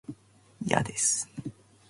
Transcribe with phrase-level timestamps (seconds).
[0.03, 0.15] 醤
[0.65, 1.51] 油をとってください